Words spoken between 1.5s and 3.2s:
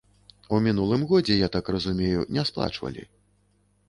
так разумею, не сплачвалі.